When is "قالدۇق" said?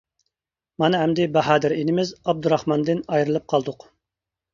3.55-3.87